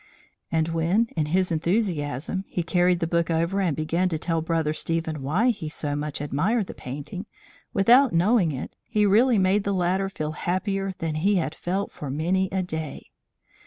[0.51, 4.73] And when, in his enthusiasm, he carried the book over and began to tell Brother
[4.73, 7.27] Stephen why he so much admired the painting,
[7.71, 12.09] without knowing it, he really made the latter feel happier than he had felt for
[12.09, 13.11] many a day.